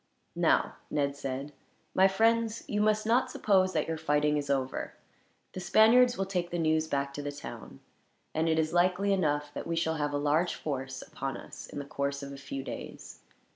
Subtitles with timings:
[0.35, 1.53] "Now," Ned said,
[1.93, 4.95] "my friends, you must not suppose that your fighting is over.
[5.53, 7.81] The Spaniards will take the news back to the town,
[8.33, 11.77] and it is likely enough that we shall have a large force upon us, in
[11.77, 13.19] the course of a few days.